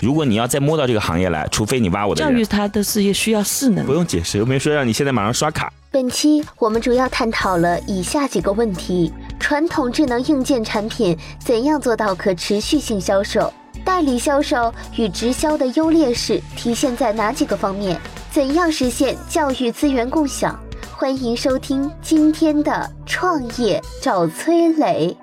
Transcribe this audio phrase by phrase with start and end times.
[0.00, 3.92] 如果你要再摸到这个行业来，除非你挖我的教育人，他的事业需要势能不。
[3.92, 5.70] 用解释，又没说让你现在马上刷卡。
[5.90, 13.52] 本期我们主要探讨了以下几个问题：传统智能硬件产品怎样做到可持续性销售？
[13.84, 18.00] 代理销售与直销的优劣势体现在哪几个方面？
[18.30, 20.58] 怎样实现教育资源共享？
[20.96, 25.16] 欢迎收听今天的创业找崔磊。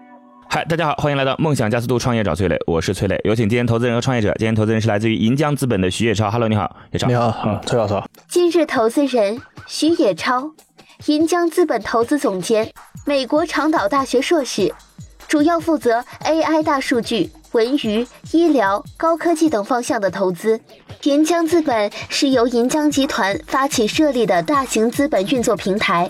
[0.49, 4.33] 嗨，大家好，欢迎来到梦想加速度创业找崔磊，我是崔磊，有请今天投资人和创业者。
[4.39, 7.07] 今天投资人是来自于银江资本的徐野超，Hello，你好，野超。
[7.07, 8.01] 你好，嗯，崔老师。
[8.29, 10.51] 今日投资人徐野超，
[11.07, 12.71] 银江资本投资总监，
[13.05, 14.73] 美国长岛大学硕士，
[15.27, 20.59] 主要负责 AI 大数据、文娱、医疗、高科技等方向的投资。
[21.03, 26.09] 银江资本是由银江集团发起设立的大型资本运作平台，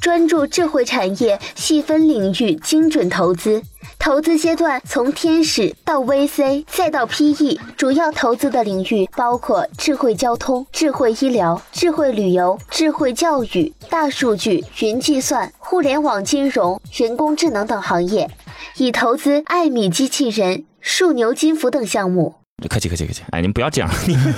[0.00, 3.62] 专注智慧产业细分领域精准投资。
[3.98, 18.30] 投资阶段从天使到 VC 再到 PE，主要投资的领域包括智慧交通、智慧医疗、智慧旅游、智慧教育、大数据、云计算、互联网金融、人工智能等行业，
[18.76, 22.34] 已投资艾米机器人、数牛金服等项目。
[22.70, 24.34] 客气客气客气，哎，你们不要这样，你 们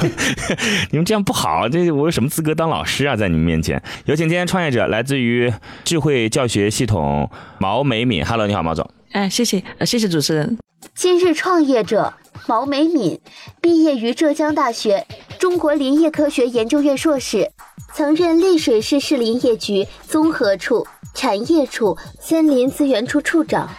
[0.91, 3.15] 你们这样不好，这我有什么资格当老师啊？
[3.15, 5.53] 在你们面前，有请今天创业者，来自于
[5.85, 8.91] 智慧教学系统毛美敏，Hello，你好，毛总。
[9.13, 10.59] 哎，谢谢，呃，谢谢主持人。
[10.97, 12.13] 今日创业者
[12.49, 13.21] 毛美敏，
[13.61, 15.07] 毕业于浙江大学
[15.39, 17.53] 中国林业科学研究院硕士，
[17.95, 23.71] 曾任丽水市市林业局综合处、产业处、森林资源处处长。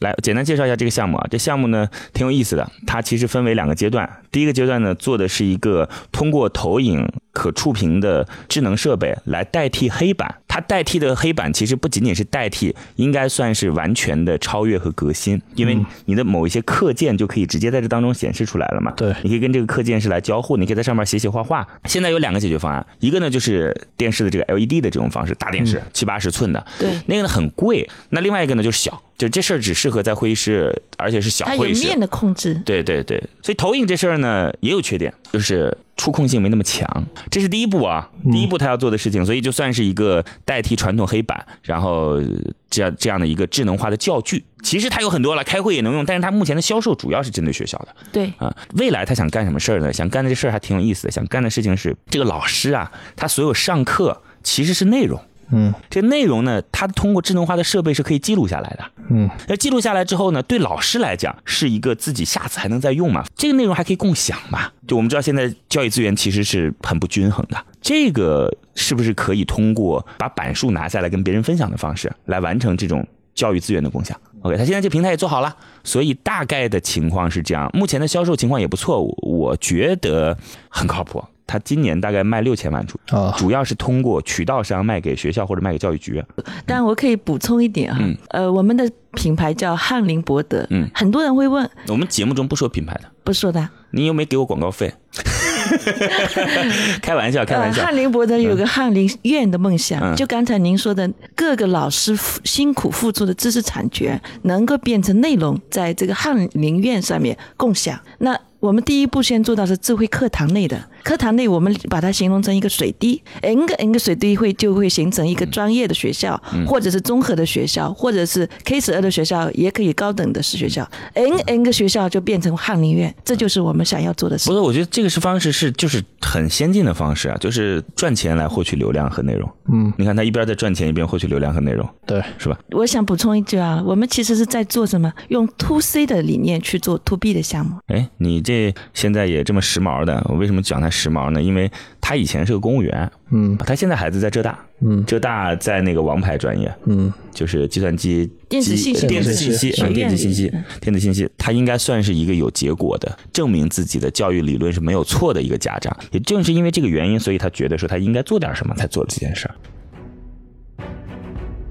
[0.00, 1.26] 来，简单介绍一下这个项目啊。
[1.30, 4.08] 这项目呢挺有意思的，它其实分为两个阶段。
[4.32, 10.36] 第一个阶段呢，做的是一个通过投影可触屏的智能设备来代替黑板。
[10.48, 18.90] 它代替的黑板其实不仅仅是代替，应该算是完全的超越和革新，因为你的某一些课件就可以直接在这当中显示出来了嘛。
[18.96, 21.66] 对你可以跟这个课件是来交互，你可以在上面写写画画。
[21.84, 27.88] 现在有两个解决方案，一个呢就是电视的这个 LED 的这种方式，大电视七八十寸的，对那个呢很贵。
[28.08, 31.86] 那另外一个呢就是小，就这事儿只适合在会议室，而且是小会议室。
[31.86, 36.86] 面的控制，对对对，所以投影这事儿呢也有缺点，就是触控性没那么强。
[37.30, 42.24] 这是第一步啊，第一步他要做的事情，所以就算是一个代替传统黑板，然后呃
[42.68, 44.44] 这样这样的一个智能化的教具。
[44.62, 48.54] 其实它有很多了，开会也能用，但是它目前的销售主要是针对学校的对，啊。
[48.74, 49.92] 未来他想干什么事儿呢？
[49.92, 51.10] 想干的这事儿还挺有意思的。
[51.10, 55.20] 想干的事情是，这个老师啊，他所有上课其实是内容。
[55.52, 58.84] 嗯这内容呢，它通过智能化的设备是可以记录下来的。
[59.10, 64.70] 嗯，那记录下来之后呢，对老师来讲是一个自己下次还能再用嘛，这个内容还可以共享嘛。
[64.86, 80.36] 就我们知道现在教育资源其实是很不均衡的，这个是不是可以通过把板数拿下来跟别人分享的方式来完成这种教育资源的共享？OK，他现在这平台也做好了，所以大概的情况是这样，目前的销售情况也不错，我我觉得
[80.68, 81.24] 很靠谱。
[81.50, 86.22] 他今年大概卖六千万出，啊，主要是通过渠道商卖给学校或者卖给教育局。
[86.64, 88.16] 但我可以补充一点哈，嗯。
[88.28, 90.88] 呃，我们的品牌叫翰林博德，嗯。
[90.94, 94.94] 很多人会问，我们节目中不说品牌的，不说的，你有没有给我广告费？
[97.02, 97.82] 开玩笑，开玩呃，笑。
[97.84, 100.14] 翰林博德有个翰林院的梦想，嗯。
[100.14, 107.98] 就刚才您说的，各个老师辛苦付出的知识产权能够变成内容，在这个翰林院上面共享。
[108.18, 124.54] 那我们第一步先做到是智慧课堂内的，课堂内我们把它形容成一个水滴，n 个 n 个水滴会就会形成一个专业的学校，或者是综合的学校，或者是 K 十二的学校，也可以高等的是学校，n n 个学校就变成翰林院，这就是我们想要做的事不。
[124.54, 129.50] 是，我觉得这个是方式是就是很先进的方式啊，就是赚钱来获取流量和内容。
[129.72, 132.58] 嗯，你看他一边在赚钱，一边获取流量和内容，对，是吧？
[132.72, 135.12] 我想补充一句啊，我们其实是在做什么？
[135.28, 137.76] 用 to C 的理念去做 to B 的项目。
[137.86, 141.40] 哎，你这现在也这么时髦的，我为什么讲他时髦呢？
[141.40, 141.70] 因为
[142.00, 143.56] 他以前是个公务员，嗯。
[143.58, 145.04] 他现在孩子在浙大，嗯。
[145.06, 147.12] 浙大在那个王牌专业，嗯。
[147.32, 150.98] 就是计算机、电子信息电子信息、电子信息、电子。
[150.98, 155.96] 信息，他应该算是一个有结果的，证明自己的教育理论是没有错的一个家长。
[156.10, 159.54] 也正是因为这个原因，所以他觉得说他应该做点什么，才做了这件事儿。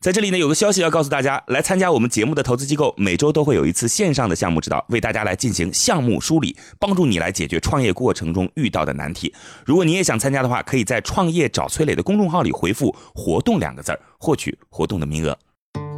[0.00, 9.34] 在这里呢，有个消息要告诉大家，来参加我们节目的投资机构，每周都会有一次线上的项目指导，为大家来进行项目梳理，帮助你来解决创业过程中遇到的难题。
[9.66, 15.36] 如果你也想参加的话，可以在“创业找崔磊”的公众号里回复“活动”两个字儿，获取活动的名额。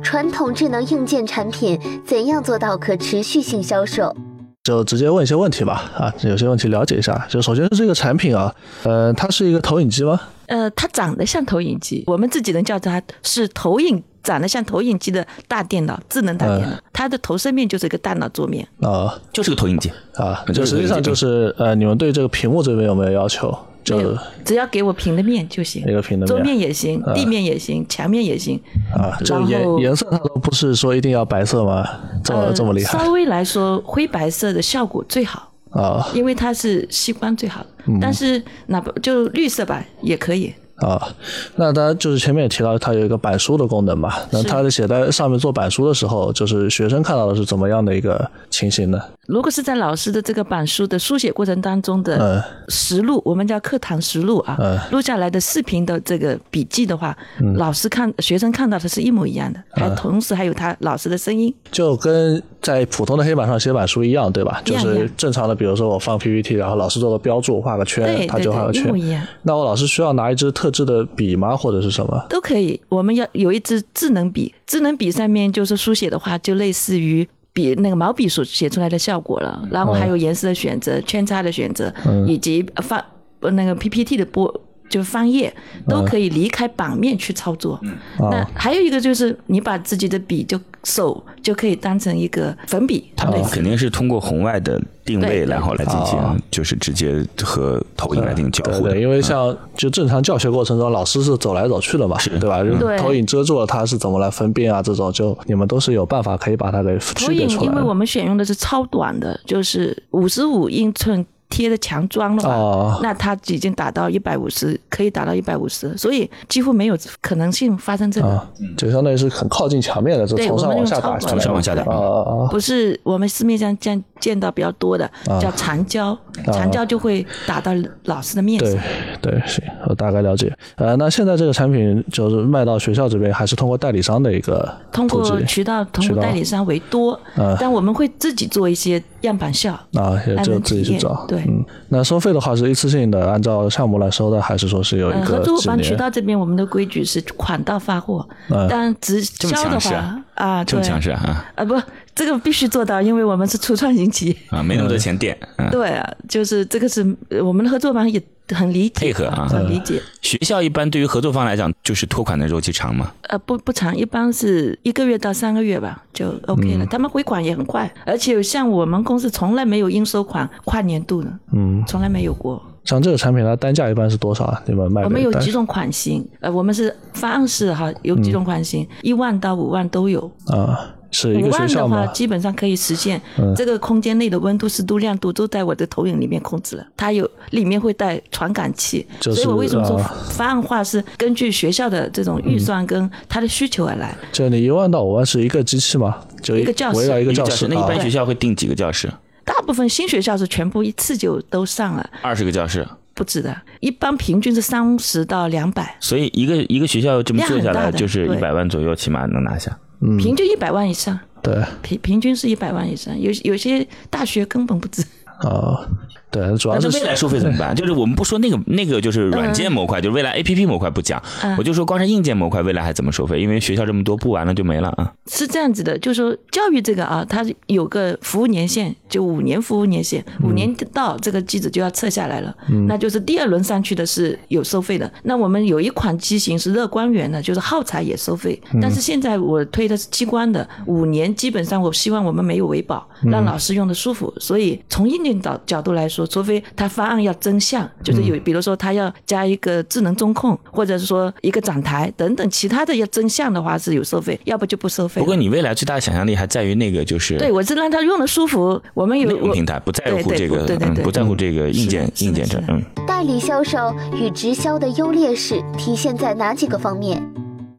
[0.02, 4.16] 传统智能硬件产品怎样做到可持续性销售？
[4.62, 7.26] 就直接问一些问题吧，啊，有些问题了解一下。
[7.30, 10.20] 就首先是这个产品啊，呃，它是一个投影机吗？
[10.48, 18.66] 呃，它长得像投影机，我们自己能叫它是投影，长得像投影机的大电脑，智能大电脑，它的投射面就是一个大脑桌面。
[18.82, 23.56] 啊就是个投影机，啊，就就是实际上就是呃，你们对这个屏幕这边有没有要求？
[23.82, 28.60] 就，只要给我平的面就行一，个平的桌面面也行，地面也行，墙面也行。
[28.92, 31.86] 啊，就颜颜色它都不是说一定要白色吗？
[32.22, 37.68] 这么呃这么厉害稍微来说，灰白色的效果最好，啊因为它是吸光最好的。
[37.86, 40.52] 嗯但是哪怕就绿色吧也可以。
[40.80, 41.08] 啊？
[41.56, 44.12] 那它就是前面也提到它有一个板书的功能嘛？
[44.30, 49.00] 那是它的写在上面做板书的时候，就是学生看到的是怎么样的一个情形呢？
[49.26, 57.16] 如果是在老师的这个板书的书写过程当中嗯的实录，我们叫课堂实录啊，嗯录下来的视频的这个笔记的话，
[57.54, 61.54] 老师看学生看到的是一模一样的，嗯还同时还有他老师的声音。
[61.70, 64.60] 就跟在普通的黑板上写板书一样，对吧？
[64.64, 69.26] 就是正常的，比如说我放 PPT，然后老师做个标注，画个圈，他对对对，一就画个圈。
[69.42, 71.56] 那我老师需要拿一支特制的笔吗？
[71.56, 72.26] 或者是什么？
[72.28, 72.80] 都可以。
[72.88, 79.62] 我们要有一支智能笔，智能笔上面就是书写的话，就类似于笔那个毛笔所写出来的效果了。
[79.70, 81.92] 然后还有颜色的选择、圈叉的选择，
[82.26, 83.02] 以及翻
[83.40, 84.60] 呃那个 PPT 的播。
[84.90, 85.50] 就翻页
[85.88, 87.80] 都可以离开版面去操作。
[88.18, 98.90] 那还有一个就是，你把自己的笔就手就可以当成一个粉笔，它肯定是通过红外的定位，然后来进啊行，就是直接和投影来进行交互的。
[98.90, 102.62] 对对，因为像就正常教学过程中，老师是走来走去的嘛，对吧？
[102.98, 104.82] 投影遮住了，它是怎么来分辨啊？
[104.82, 107.72] 这种就你们都是有办法可以把它给投影区别出，来的。
[107.72, 118.28] 因为我们选用的是超短的，就是五十五英寸贴的墙砖的话，哦那它已经达到一百五十，可以达到一百五十，所以几乎没有可能性发生这个。
[118.28, 122.48] 啊，就相当于是很靠近墙面的，从上往我们用下打从上往下打啊啊啊！
[122.50, 125.10] 不是我们市面上见见到比较多的，
[125.40, 126.16] 叫长焦，
[126.52, 127.72] 长焦就会打到
[128.04, 128.80] 老师的面对上。
[129.20, 130.56] 对，行，我大概了解。
[130.76, 141.26] 呃，那现在这个产品就是卖到学校这边，还是通过代理商的一个通过渠道，通过代理商为多，嗯但我们会自己做一些样板校，啊，也就自己去找。
[141.26, 148.66] 对嗯，那收费的话是一次性的，按照项目来收的，还是说是有一呃，个合作伙伴渠道这边我们的规矩是款到发货，嗯。
[148.68, 150.88] 但直销的话啊，这么对。
[150.88, 151.44] 强势啊。
[151.54, 151.74] 啊不，
[152.20, 154.36] 这个必须做到，因为我们是初创型企业。
[154.50, 155.68] 啊，没那么多钱垫啊。
[155.72, 160.02] 对啊，就是这个是呃我们的合作方也很理解，配合啊很理解。
[160.20, 163.10] 学校一般对于合作方来讲，就是拖款的周期长嘛。
[163.22, 166.84] 呃，不不长，一般是一个月到三个月吧，就 OK 了。
[166.84, 172.62] 他们回款也很快，而且像我们公司从来没有应收款跨年度的，嗯，从来没有过。
[172.84, 174.62] 像这个产品它单价一般是多少啊？
[174.66, 180.30] 你们卖我们有几种款型，呃，我们是方案式哈，有几种款型，一万到五万都有。
[180.46, 180.78] 啊，
[181.10, 182.06] 是一五个学万的话，校吗？
[182.08, 183.20] 基本上可以实现
[183.56, 186.86] 这个空间内的温度、湿度、亮度都在我的投影里面控制了。
[186.96, 194.16] 它有里面会带传感器，就是所以我为什么说啊方案化是根据学校的这种预算跟它的需求而来。
[194.32, 196.18] 就你一万到五万是一个机器吗？
[196.42, 199.10] 就一个教室围绕一个教室，那一般啊学校会定几个教室？
[199.44, 209.76] 大部分新学校是全部一次就都上了，二十个教室，不止的，一般平均是三十到两百，所以一个一个学校这么量做下来，就是一百万左右，起码能拿下。
[210.18, 211.62] 平均一百万以上，对。
[211.82, 215.02] 平平均是一百万以上，有有些大学根本不止。
[215.40, 215.86] 啊，
[216.30, 217.74] 对，主要是未来收费怎么办？
[217.74, 223.40] 就是我们不说那个那个就是软件模块，就是未来 A P P 模块不讲，嗯我就说光是硬件模块未来还怎么收费？
[223.40, 225.12] 因为学校这么多，不完了就没了啊。
[225.26, 232.54] 是这样子的，就是说教育这个啊，它有个服务年限，就五年服务年限，五年到这个机子就要撤下来了，
[232.86, 235.10] 那就是第二轮上去的是有收费的。
[235.24, 244.32] 那我们有一款机型是乐光源的，就是耗材也收费，但是现在我推的是激光的，五年基本上我希望我们没有维保，让老师用的舒服。
[244.38, 255.20] 所以从硬件角角度来说，除非他方案要增项，就是有比如说他要加一个智能中控，或者是说一个展台等等其他的要增项的话是有收费，要不就不收费。
[255.20, 258.80] 不过你未来最大的想象力还在于那个就是对，我是让他用的舒服。
[258.94, 262.82] 我们有平台，不在乎这个嗯，对对对不在乎这个硬件硬件这嗯。
[263.06, 267.22] 代理销售与直销的优劣势体现在哪几个方面？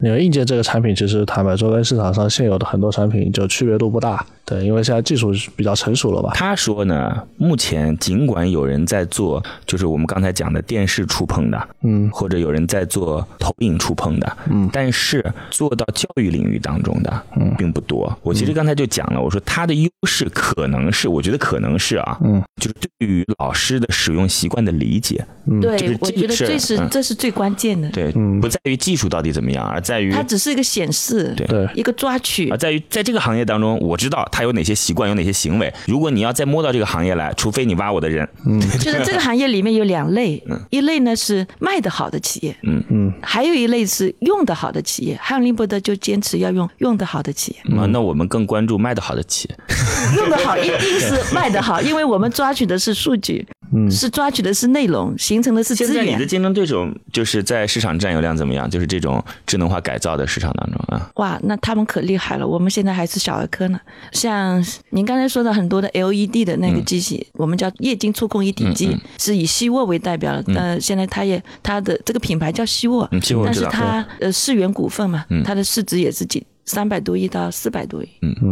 [0.04, 6.32] 因为硬件这个产品，其实坦白说跟市场上现有的很多产品就区别度不大，对，因为现在技术比较成熟了吧？
[6.36, 12.10] 他说呢，目前尽管有人在做，就是我们刚才讲的电视触碰的，嗯。
[12.12, 14.70] 或者有人在做投影触碰的，嗯。
[14.74, 18.16] 但是做到教育领域当中的，嗯，并不多。
[18.24, 25.26] 我其实刚才就讲了，我说它的优势可能是，我觉得可能是啊，嗯，就是对于老师的使用习惯的理解，
[25.62, 26.88] 就是对，我觉得这是嗯。
[26.90, 27.90] 这是最关键的。
[27.90, 28.42] 对，嗯。
[28.42, 31.46] 不在于技术到底怎么样，而在于它只是一个显示，对。
[31.48, 31.70] 对。
[31.76, 32.50] 一个抓取。
[32.50, 32.58] 而。
[32.62, 35.72] 在于在这个行业当中，我知道他有哪些习惯，有哪些行为。
[35.86, 38.28] 如果你要再摸到这个行业来，除非你挖我的人，
[38.82, 45.16] 就是这个行业里面有两类，一类呢是卖得好的企业，嗯嗯，还有一类是用得好的企业。
[45.22, 49.56] 汉林伯德就坚持要用用得好的企业，啊，那我们更关注卖得好的企业。
[50.18, 53.46] 用得好一定是卖得好， 因为我们抓取的是数据，
[53.76, 56.26] 嗯是抓取的是内容，形成的是资源现在你的。
[56.26, 58.68] 竞争对手就是在市场占有量怎么样？
[58.68, 63.80] 就是这种智能化改造的市场当中啊，哇，那他们可厉害了，我们现在还是小儿科呢。
[64.22, 70.54] 像您刚才说的很多的 LED 的那个机器，我们叫液晶触控一体机，是以希沃为代表的。
[70.54, 78.10] 呃，现在它也它的这个品牌叫希沃，嗯希沃但是它呃世源股份嘛，它的市值也是几三百多亿到四百多亿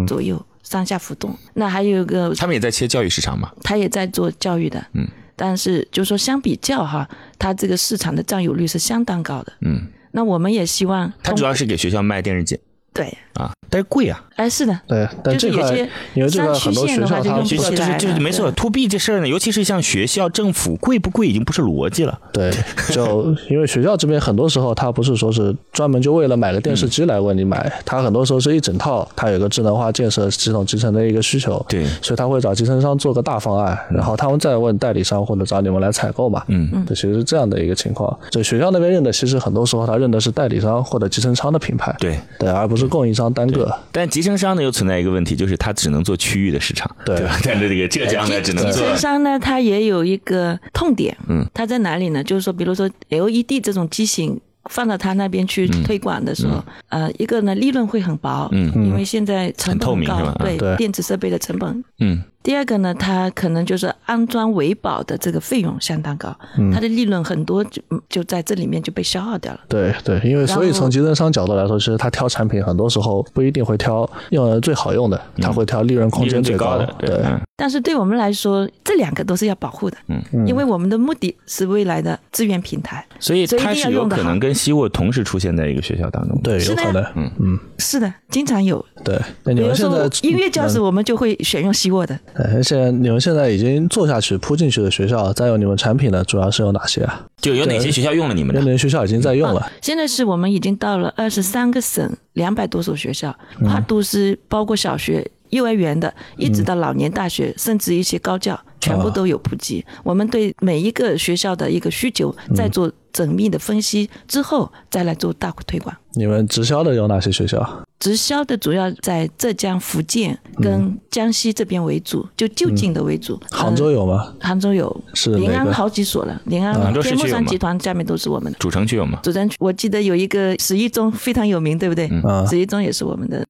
[0.08, 0.44] 左右。
[0.62, 3.52] 上下浮动，那还有一个，他们也在切教育市场嘛。
[3.64, 7.10] 他也在做教育的，嗯，但是就说相比较哈，
[7.40, 9.54] 它这个市场的占有率是相当高的。
[9.62, 12.60] 嗯，那我们也希望它主要是给学校卖电视机
[13.00, 14.22] 对，啊，但是贵啊。
[14.36, 22.18] 哎是的，对，但这块就是有些因为这个很多学校它学校就是就是没错，to B 这事儿呢，尤其是像学校、政府，贵不贵已经不是逻辑了。
[22.32, 22.50] 对，
[22.90, 38.18] 就因为学校这边很多时候它不是说是专门就为了买个电视机来问你买，它很多时候是一整套，它有个智能化建设系统集成的一个需求，对所以他会找集成商做个大方案，然后他们再问代理商或者找你们来采购嘛，嗯，对，其实是这样的一个情况。
[38.32, 43.74] 就学校那边认的，其实很多时候他认的是代理商或者集成商的品牌，对，对，而不是供应商单个。
[43.92, 47.38] 但集成商呢又存在一个问题，就是它只能做区域的市场，对吧？
[47.46, 52.24] 但是这个浙江呢只能集成商呢，它也有一个痛点，嗯，它在哪里呢？
[52.24, 54.40] 就是说，比如说 LED 这种机型。
[54.70, 61.84] 放到他那边去推广的时候，呃，一个呢利润会很薄，嗯因为现在成很透本高明，对对电子设备的成本。
[62.00, 66.34] 嗯第二个呢，它可能就是安装维保的这个费用相当高，
[66.74, 69.60] 它的利润很多就就在这里面就被消耗掉了。
[69.68, 83.06] 对对，因为所以从集成商角度来说，其实他挑产品很多时候不一定会挑用的最好用的，他会挑利润空间高最高的，对，嗯但是对我们来说，这两个都是要保护的，嗯因为我们的目的是未来的资源平台。
[83.20, 86.40] 所以它是有定要用得好可能跟希沃同时出现在一个学校当中。
[86.42, 88.84] 对，有可能，嗯嗯，是的，经常有。
[89.04, 89.20] 对。
[89.44, 92.18] 那你比如们现在说音乐教室，我们就会选用希沃的。
[92.34, 97.26] 呃，现在你们现在已经做下去铺进去的学校，再有你们产品的，主要是有哪些啊？
[97.42, 98.62] 就有哪些学校用了你们的？
[98.62, 99.72] 有哪些学校已经在用了？
[99.82, 109.86] 现在是我们已经到了二十三个省，两百多所学校，跨度是包括小学、幼儿园的，一直到老年大学，甚至一些高教，全部都有普及。
[110.04, 115.96] 我们对每一个学校的一个需求，再做缜密的分析之后，再来做大推广。
[116.16, 117.86] 你们直销的有哪些学校？
[118.00, 123.40] 直销的主要在浙江、福建跟江西这边为主，就就近的为主。
[123.52, 124.34] 杭州有吗？
[124.40, 128.58] 杭州有，是临安好几所了，临安天目山集团下面都是我们的。
[128.58, 129.20] 主城区有吗？
[129.22, 132.08] 主城区，我记得有一个十一中非常有名，对不对？
[132.24, 133.46] 啊十一中也是我们的。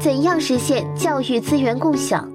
[0.00, 2.26] 怎样实现教育资源共享？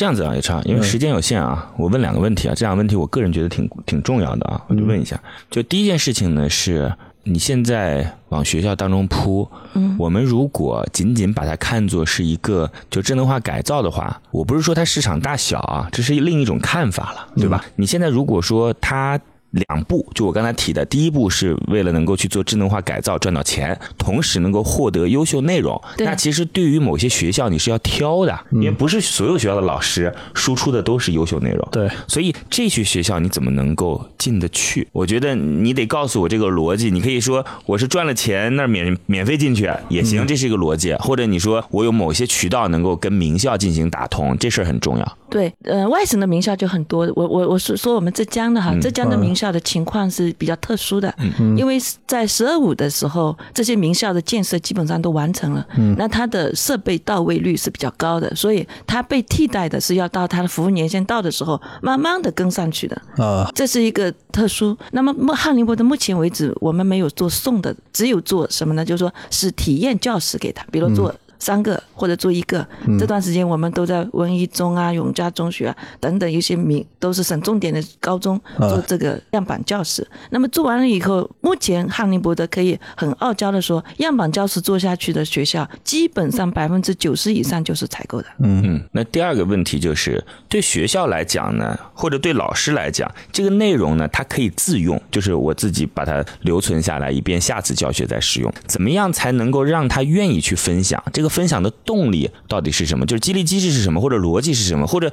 [0.00, 5.20] 这样子啊，叶超，因为时间有限啊，我问两个问题啊，这两个问题我个人觉得挺挺重要的啊，我就问一下。
[5.50, 6.90] 就第一件事情呢，是
[7.24, 17.62] 你现在往学校当中铺，嗯我们如果仅仅把它看作是一个就智能化改造的话，我不是说它市场大小啊，这是另一种看法了，对吧？
[17.76, 19.20] 你现在如果说它。
[19.50, 25.80] 两步，就我刚才提的，第一步是为了能够去做智能化改造赚到钱，同时能够获得优秀内容。
[25.98, 31.68] 那其实对于某些学校你是要挑的，因为不是所有学校的老师输出的都是优秀内容。
[31.72, 34.86] 对，所以这些学校你怎么能够进得去？
[34.92, 36.90] 我觉得你得告诉我这个逻辑。
[36.90, 40.94] 你可以说我是赚了钱那免免费进去也行，这是一个逻辑。
[40.94, 45.16] 或者你说我有某些渠道能够跟名校进行打通，这事儿很重要。
[45.28, 47.10] 对，呃，外省的名校就很多。
[47.14, 51.14] 我我我是说我们浙江的哈，浙江的名校的情况是比较特殊的，
[51.56, 55.66] 因为在“十二五”的时候，这些名校的建设基本上都完成了，
[55.96, 63.00] 那它的设备到位率是比较高的，所以它被替代的是要到它的服务年限到的时候，慢慢的跟上去的。
[63.16, 64.76] 啊，这是一个特殊。
[64.92, 68.84] 那么目翰林伯的目前为止，我们没有做送的，只有做什么呢？
[68.84, 72.64] 就是说是体验教室给他，比如做三个或者做一个。
[72.98, 80.06] 这段时间我们都在文一中啊、永嘉中学啊等等一些名都是省重点的高中做这个样板教室。
[80.30, 88.28] 那么做完了以后，目前翰林博德可以很傲娇的说，样板教室做下去的学校，基本上百分之九十以上就是采购的。
[88.38, 98.52] 嗯，那第二个问题就是，对学校来讲呢，或者对老师来讲，这个内容呢，它可以自用，就是我自己把它留存下来，以便下次教学再使用。
[98.66, 101.02] 怎么样才能够让他愿意去分享？
[101.12, 103.06] 这个分享的动力到底是什么？
[103.06, 104.86] 就是激励机制是什么，或者逻辑是什么？
[104.86, 105.10] 或者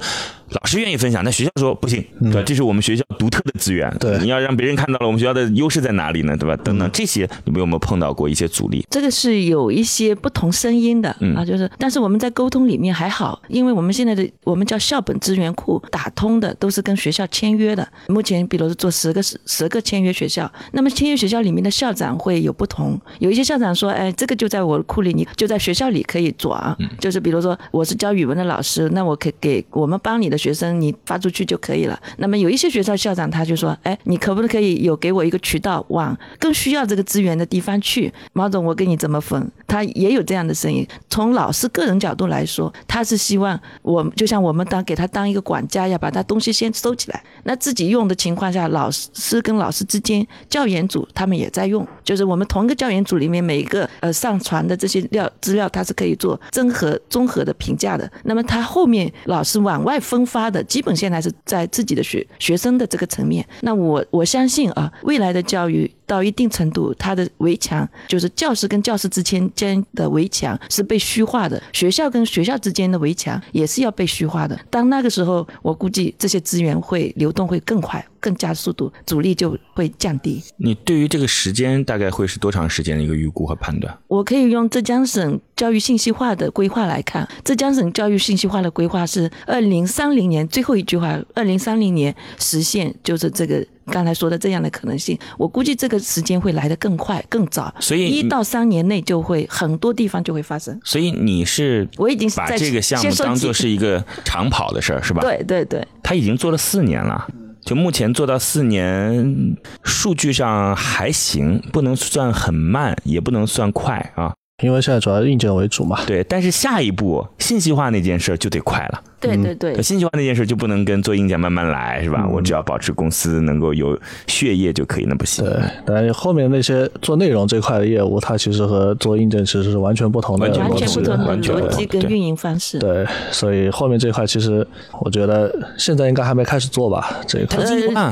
[0.50, 2.42] 老师愿意分享，那学校说不行，对吧？
[2.44, 6.36] 这是我们学校独特的资源，对你要让别人看到了我们学校的优势在哪里呢？
[6.36, 6.56] 对吧？
[6.64, 8.84] 等等这些，你们有没有碰到过一些阻力？
[8.90, 17.86] 这个是有一些不同声音的、嗯啊，就是，但是我们在沟通里面还好，因为我们现在的我们叫校本资源库打通的都是跟学校签约的。
[18.08, 32.00] 目前，比如说做十个十十个签约学校，那么签约学校里面的校长会有不同，有一些校长说，哎，这个就在我库里，你就在学校里可以做啊，就是比如说我是教语文的老师，那我可以给我们班里的学生你发出去就可以了。
[32.16, 38.10] 那么有一些学校校长他就说，哎，你可不可以有给我一个渠道往更需要这个资源的地方去？
[38.32, 39.50] 毛总，我给你怎么分？
[39.66, 40.86] 他也有这样的声音。
[41.10, 47.22] 从老师个人角度来说，他是希望我就像我们当给他当一个管家，要把他东西先收起来。
[47.44, 58.08] 那自己用的情况下，老师跟老师之间，教研组他们也在用，就是我们同一个教研组里面每一个呃上传的这些料资料，他是可以做综合综合的评价的。
[58.22, 63.44] 那么他后面老师往外分发的，基本现在是在自己的学学生的这个层面。
[63.62, 74.56] 那我我相信啊，未来的教育到一定程度，它的围墙就是教师跟教师之间间的围墙是被虚化的，学校跟学校之间的围墙也是要被虚化的。
[74.70, 80.42] 当那个时候，我估计这些资源会流动会更快，更加速度，阻力就会降低。
[80.56, 83.96] 你对于这个时间大概会是多长时间的一个预估和判断？
[84.08, 95.18] 我可以用浙江省教育信息化的规划来看，浙江省教育信息化的规划是二零三零年最后一句话，二零三零年实现就是这个刚才说的这样的可能性。
[95.36, 100.78] 我估计这个时间会来得更快更早，所以一到三年内就会很多地方就会发生。
[100.84, 107.26] 所以你是我已经把这个项目当做是一个长跑的事儿，是吧？，对对对，他已经做了四年了。
[107.68, 114.32] 就目前做到四年，数据上还行，不能算很慢，也不能算快啊。
[114.62, 116.00] 因为现在主要硬件为主嘛。
[116.06, 119.02] 对，但是下一步信息化那件事就得快了。
[119.20, 122.24] 对对对，信息化那件事就不能跟做硬件慢慢来，是吧？
[122.30, 125.44] 我只要保持公司能够有血液就可以，那不行。
[125.44, 132.78] 对，但是后面那些做内容这块的业务，它其实和做硬件其实是完全不同的完全不同的逻辑跟运营方式。
[132.78, 134.64] 对，所以后面这块其实
[135.00, 137.58] 我觉得现在应该还没开始做吧，这一块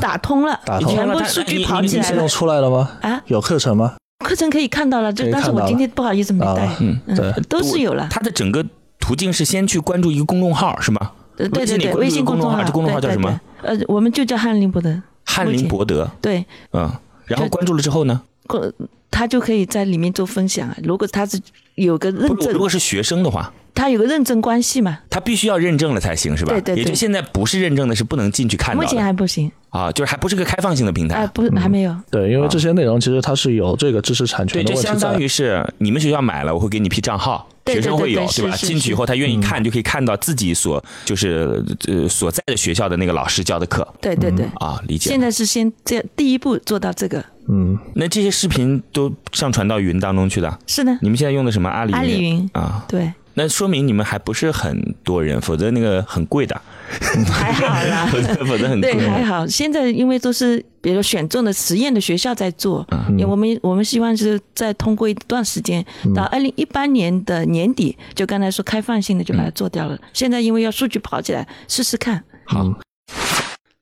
[0.01, 2.91] 打通了，打通了全部数据跑起来了现在出来了吗？
[3.03, 3.23] 啊！
[3.27, 3.95] 有课程吗？
[4.27, 8.09] 课程可以看到了，就但是我今天不好意思没带啊，嗯，对，都是有了。
[8.11, 8.65] 它的整个
[8.99, 11.13] 途径是先去关注一个公众号，是吗？
[11.37, 13.41] 呃，对对对，微微信公众号，这公众号叫什么？
[13.63, 15.01] 呃，我们就叫翰林博德。
[15.25, 16.11] 翰林博德。
[16.21, 16.91] 对，嗯，
[17.27, 18.21] 然后关注了之后呢？
[18.49, 18.73] 过
[19.11, 20.77] 他就可以在里面做分享啊。
[20.83, 21.41] 如果他是
[21.77, 22.53] 有个认，证。
[22.53, 26.51] 如，果是学生的话，他有个认证关系嘛，他必须要认证了才行，是吧？
[26.51, 26.83] 对对对。
[26.83, 28.83] 也就现在不是认证的，是不能进去看的。
[28.83, 29.51] 目前还不行。
[29.71, 31.27] 啊，就是还不是个开放性的平啊，台。
[31.29, 31.95] 不还没有。
[32.11, 35.21] 对，因为这些内容其实它是有这个知识产权对，的问题在这相当。
[35.21, 38.57] 于是你们学校买了，我会给你批账号，对学生会有，对对对吧？
[38.57, 43.87] 进去以后，他愿意看，就可以看到自己所就是呃所在的学校的那个老师教的课。
[44.01, 45.11] 对对对，啊，理解。
[45.11, 45.21] 现。
[45.21, 47.23] 在是先这第一步做到这个。
[47.49, 52.85] 嗯，那这些视频都上传到云当中去的，是的，你们现在用的什么阿里阿里云啊？
[52.89, 56.61] 对，那说明你们还不是很多人，否则那个很贵的，
[57.31, 58.07] 还好啦。
[58.07, 59.09] 否 则否则很贵对，。
[59.09, 59.47] 还好。
[59.47, 69.99] 现在因为都是比如选中的实验的学校在做，嗯因为我们我们希望是再通过一段时间，到二零一八年的年底，就刚才说开放性的就把它做掉了。
[70.13, 72.23] 现在因为要数据跑起来，试试看。
[72.47, 72.73] 好。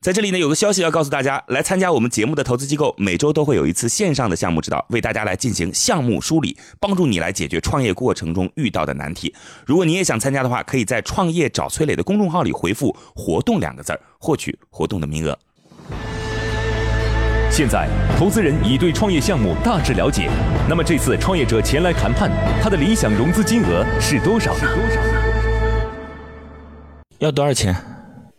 [0.05, 9.33] 在这里呢，有个消息要告诉大家，来参加我们节目的投资机构，每周都会有一次线上的项目指导，为大家来进行项目梳理，帮助你来解决创业过程中遇到的难题。
[9.65, 15.35] 如果你也想参加的话，可以在“创业找崔磊”的公众号里回复“活动”两个字儿，获取活动的名额。
[17.49, 20.29] 现在，投资人已对创业项目大致了解。
[20.69, 22.29] 那么这次创业者前来谈判，
[22.61, 24.53] 他的理想融资金额是多少？
[24.53, 25.01] 是多少？
[27.17, 27.75] 要多少钱？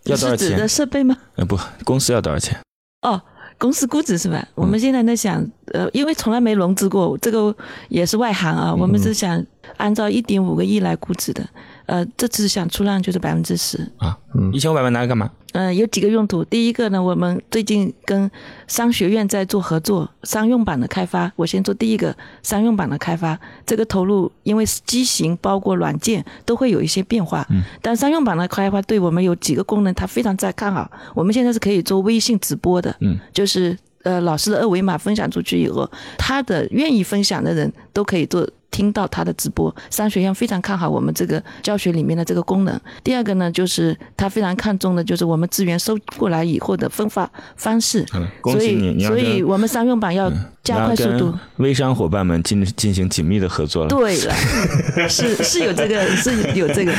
[0.06, 0.68] 要多少钱是指的？
[0.68, 1.16] 设备吗？
[1.36, 2.58] 呃，不，公司要多少钱？
[3.02, 3.20] 哦，
[3.58, 4.46] 公司估值是吧？
[4.54, 7.54] 我们现在在想，呃，因为从来没融资过，这个
[7.88, 8.74] 也是外行啊。
[8.74, 9.44] 我们是想
[9.76, 11.46] 按照一点五个亿来估值的，
[11.86, 13.78] 呃，这次想出让就是百分之十。
[13.98, 14.18] 啊，
[14.52, 15.30] 一千五百万拿来干嘛？
[15.52, 16.44] 嗯、有几个用途。
[16.44, 18.30] 第一个呢，我们最近跟
[18.66, 21.32] 商学院在做合作，商用版的开发。
[21.34, 27.46] 我先做第一个商用版的开发，这个投入因为机型包括软件都会有一些变化。
[27.48, 30.90] 嗯，但商用版的开发对我们有几个功能，它非常在看好。
[31.14, 38.46] 我们现在是可以做微信直播的，嗯，就是呃老师的二维码分享出去以后，他的愿意分享的人都可以做。
[38.76, 42.78] 听到他的直播，商学院非常看好我们这个教学里面的这个功能。
[43.02, 48.04] 第二个呢，就是他非常看重的就是我们资源收过来以后的分发方式。
[48.12, 50.30] 嗯恭所喜你所以我们商用版要
[50.62, 53.88] 加快速度微商伙伴们进进行紧密的合作了。
[53.88, 54.34] 对了，
[55.08, 56.92] 是是有这个，是有这个。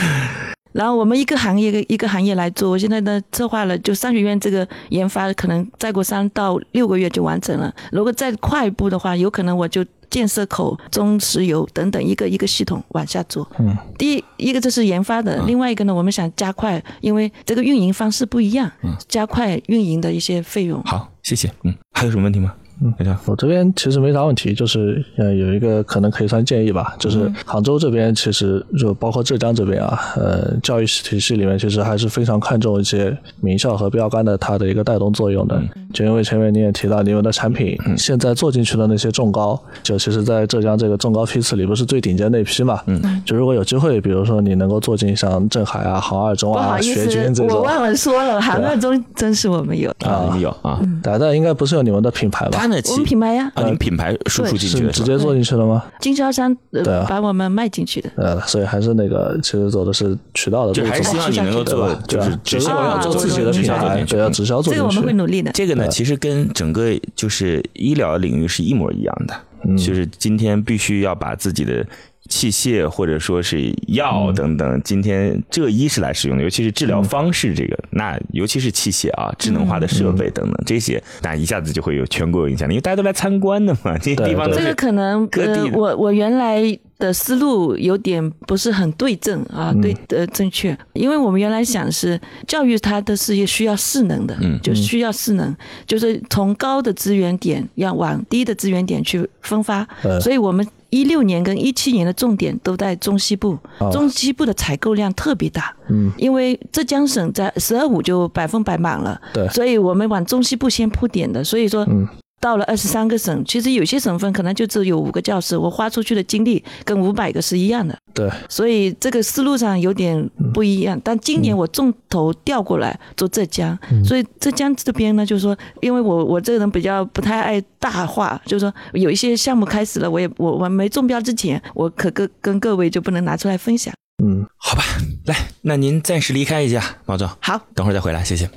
[0.73, 7.73] 然后我们一个行业一个一个行业来做，我现在呢策划了，就商学院这个研发可能再过三到六个月就完成了。
[7.91, 13.47] 如果再快一步的话，有可能我就建设口、中石油等等一个一个系统往下做。
[13.59, 18.71] 嗯，第一一个这是研发的，另外一个呢，我们想加快，因为这个运营方式不一样，
[19.07, 20.81] 加快运营的一些费用。
[20.83, 21.51] 好，谢谢。
[21.63, 22.53] 嗯，还有什么问题吗？
[22.81, 35.59] 嗯，你看我这边其实没啥问题，就是呃有一个可能可以算建议吧，就是杭州这边其实就包括浙江这边啊，呃教育体系里面其实还是非常看重一些名校和标杆的它的一个带动作用的。
[35.93, 47.57] 就因为前面你也提到你们的产品现在做进去的那些重高，就其实在浙江这个重高批次里不是最顶尖那批嘛，嗯，就如果有机会，比如说你能够做进像镇海啊、杭二中啊、学军，这种。
[47.57, 50.79] 我忘了说了，杭二中真是我们有，啊，你们有啊？
[51.01, 52.66] 但但应该不是有你们的品牌吧？
[52.69, 55.83] 我们品牌呀，啊，你们品牌输出进去的直接做进去了吗？
[55.99, 57.01] 经销商对啊。
[57.01, 58.09] 呃把我们卖进去的。
[58.15, 65.13] 呃，所以还是那个，其实走的是渠道的还是希望你能够做，就是直销要做自己的品牌，直销做进去对，要直销做这个我们会。
[65.13, 65.51] 努力的。
[65.51, 69.35] 这个呢，其实跟整个就是医疗领域是一模一样的，
[69.75, 71.83] 就是今天必须要把自己的
[72.27, 82.67] 器械或者说是药等等，今天这医是来使用的，尤其是治疗方式这个，那尤其是器械啊、智能化的设备等等这些，那一下子就会有全国有影响。
[82.67, 86.61] 力，因为大家都来参观的嘛，这些地方都这个是可能呃，各地我我原来
[86.99, 95.55] 的思路有点不是很对症啊，对呃正确，因为我们原来想是教育它的是需要势能的，嗯就需要势能，
[95.85, 100.19] 就是从高的资源点要往低的资源点去分发，呃。
[100.19, 100.67] 所以我们。
[100.89, 103.91] 一六年跟一七年的重点都在中西部，哦。
[103.91, 109.45] 中西部的采购量特别大，嗯，因为浙江省在十二五就百分百满了，对。
[109.49, 112.07] 所以我们往中西部先铺点的，所以说，嗯
[112.39, 120.99] 到了二十三个省，其实有些省份可能就只有五个教室，我花出去的精力跟五百个是一样的，对，所以这个思路上有点不一样。
[121.03, 133.93] 但今年我重头调过来做浙江，所以浙江这边呢，就是说，因为我我这个人比较不太爱大话，就是说有一些项目开始了，我也我我没中标之前，我可跟跟各位就不能拿出来分享。
[134.23, 134.83] 嗯，好吧。
[135.25, 138.49] 来，那您暂时离开一下，毛总，好，等会儿再回来，谢谢。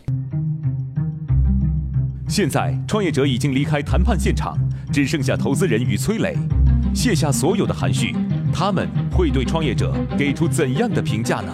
[2.31, 4.57] 现在，创业者已经离开谈判现场，
[4.93, 6.37] 只剩下投资人与崔磊。
[6.95, 8.15] 卸下所有的含蓄，
[8.55, 11.53] 他们会对创业者给出怎样的评价呢？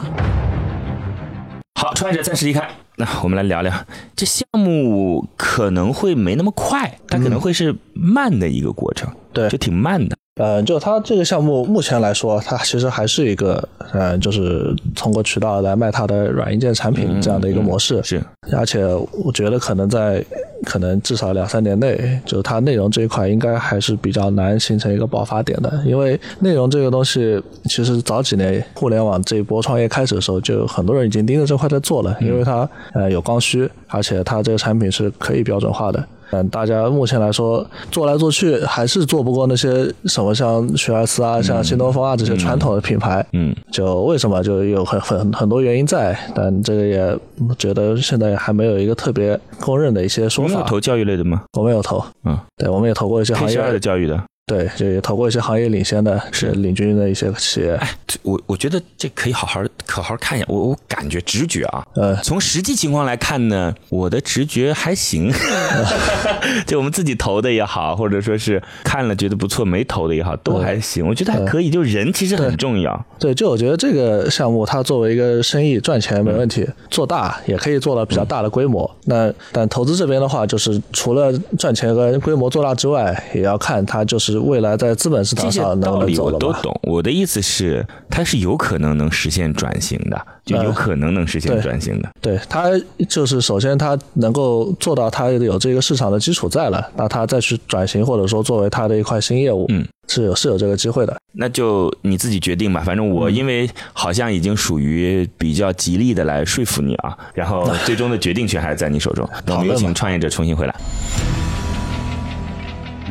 [1.80, 2.68] 好，创业者暂时离开。
[2.96, 3.72] 那我们来聊聊
[4.14, 10.14] 这项目可能会没那么快，它可能会是慢的一个过程，对就挺慢的。
[10.36, 18.02] 呃，就它这个项目目前来说，它其实还是一个，呃，就是通过渠道来卖它的软硬件产品这样的一个模式。
[18.02, 18.22] 是，
[18.52, 18.84] 而且
[19.24, 20.22] 我觉得可能在
[20.64, 36.04] 可能至少两三年内，就是它内容这一块应该还是比较难形成一个爆发点的，因为内容这个东西，其实早几年互联网这一波创业开始的时候，就很多人已经盯着这块在做了，因为它呃有刚需，而且它这个产品是可以标准化的。
[36.30, 43.24] 嗯，大家目前来说做来做去还是做不过那些什么像学而思啊、像新东方啊这些传统的品牌。
[43.32, 47.18] 嗯，就为什么就有很很很多原因在，但这个也
[47.58, 50.48] 觉得现在还没有一个特别公认的一些说法。
[50.48, 51.42] 你们有投教育类的吗？
[51.52, 54.20] 我们有投，嗯，对，我们也投过一些行二的，教育的。
[54.48, 57.74] 对，就也投过一些行业领先的、是领军的一些企业。
[57.74, 57.90] 哎，
[58.22, 60.46] 我我觉得这可以好好好好看一下。
[60.48, 65.32] 我我感觉直觉啊，呃，从实际情况来看呢，我的直觉还行。
[66.64, 71.04] 就我们自己投的也好，或者说是看了觉得不错没投的也好，都还行。
[71.04, 71.68] 我觉得还可以。
[71.68, 73.04] 就人其实很重要。
[73.18, 78.88] 对，就我觉得这个项目它作为一个生意赚钱没问题，做大也可以做到比较大的规模。
[79.06, 86.24] 那但投资这边的话，就是除了赚钱和规模做大之外，也要看它就是是未来在资本市场上能走？
[86.24, 86.78] 我都懂。
[86.82, 92.08] 我的意思是，它是有可能能实现转型的，就有可能能实现转型的。
[92.20, 92.70] 对它
[93.08, 101.16] 就是首先它能够做到它有这个市场的基础在了，那它再去转型或者说作为它的一块新业务，嗯，是有是有这个机会的。
[101.32, 102.82] 那就你自己决定吧。
[102.84, 109.28] 反正嗯我因为好像已经属于比较极力的来说服你啊，然后最终的决定权还是在你手中。
[109.44, 110.74] 那我们有请创业者重新回来。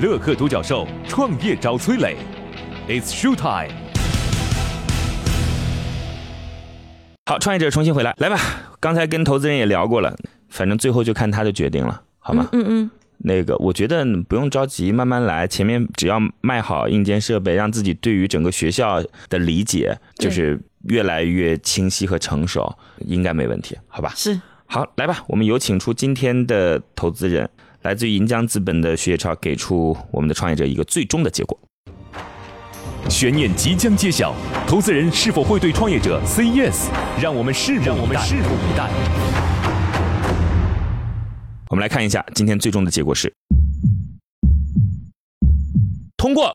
[0.02, 2.18] 乐客独角兽创业找崔磊
[2.86, 3.74] ，It's show time。
[7.28, 8.38] 好，创业者重新回来，来吧。
[8.82, 10.14] 刚才跟投资人也聊过了，
[10.50, 12.50] 反正最后就看他的决定了，好吗？
[12.52, 15.48] 嗯嗯，那个，我觉得不用着急，慢慢来。
[15.48, 24.12] 前面只要卖好硬件设备，让自己对于整个学校的理解就是越来越清晰和成熟，应该没问题，好吧？
[24.14, 27.50] 是好，来吧，我们有请出今天的投资人，
[27.86, 31.56] 来自于银江资本的徐野超，给出我们的创业者一个最终的结果。
[33.08, 34.34] 悬念即将揭晓，
[34.65, 36.88] 投资人是否会对创业者 say yes？
[37.21, 38.89] 让我们拭目让我们拭目以待。
[41.69, 43.32] 我们来看一下今天最终的结果是
[46.17, 46.52] 通过。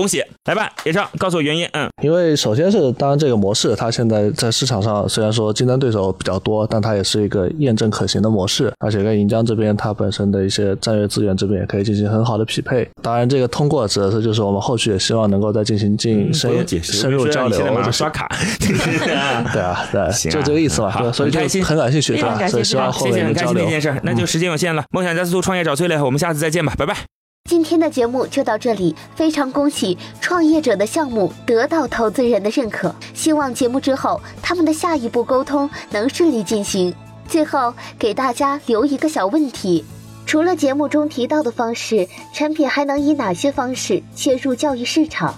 [0.00, 1.68] 恭喜，来吧，叶超，告诉我原因。
[1.72, 12.88] 嗯，因为首先是，当然这个模式它现在在市场上虽然说竞争对手比较多，但它也是一个验证可行的模式，而且跟银江这边它本身的一些战略资源这边也可以进行很好的匹配。
[13.02, 16.50] 当然，这个通过指的是就是我们后续也希望能够再进行进深
[16.82, 17.58] 深入交流。
[17.58, 18.26] 现在马上就刷卡。
[19.52, 21.12] 对啊，对， 就这个意思吧。
[21.12, 22.48] 所以就很很感兴趣，对吧？
[22.48, 24.82] 所以希望后面很开心的的交流一件事，那就时间有限了。
[24.92, 27.19] 梦想加速度，创业找崔磊，我们下次再见吧，拜拜。
[27.48, 36.94] 今天的节目就到这里，非常恭喜创业者的项目得到投资人的认可，希望节目之后他们的下一步沟通能顺利进行。
[37.26, 39.84] 最后给大家留一个小问题：
[40.26, 45.34] 除了节目中提到的方式，产品还能以哪些方式切入教育市场？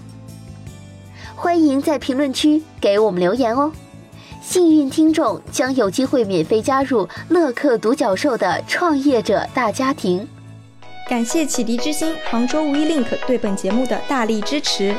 [1.35, 3.73] 欢迎在评论区给我们留言哦。
[4.43, 10.29] 幸运听众将有机会免费加入乐客独角兽的创业者大家庭。
[11.09, 14.95] 感谢启迪之星、杭州无一 link 对本节目的大力支持。